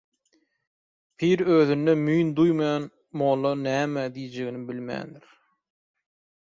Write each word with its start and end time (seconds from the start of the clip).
Pir 1.23 1.43
özündе 1.57 1.93
müýn 2.05 2.31
duýmaýan 2.39 2.89
mоlla 3.23 3.53
nämе 3.67 4.09
diýjеgini 4.19 4.67
bilmändir. 4.73 5.31